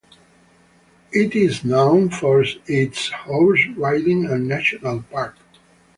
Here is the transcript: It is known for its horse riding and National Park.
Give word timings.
It 1.11 1.35
is 1.35 1.63
known 1.63 2.09
for 2.09 2.43
its 2.65 3.11
horse 3.11 3.61
riding 3.77 4.25
and 4.25 4.47
National 4.47 5.03
Park. 5.03 5.37